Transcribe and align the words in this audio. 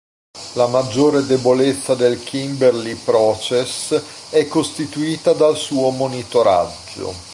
La 0.55 0.65
maggiore 0.65 1.27
debolezza 1.27 1.93
del 1.93 2.23
Kimberley 2.23 2.95
Process 2.95 4.31
è 4.31 4.47
costituita 4.47 5.33
dal 5.33 5.55
suo 5.55 5.91
monitoraggio... 5.91 7.13